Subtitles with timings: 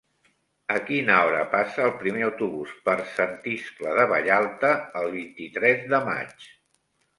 [0.75, 6.05] A quina hora passa el primer autobús per Sant Iscle de Vallalta el vint-i-tres de
[6.11, 6.53] maig?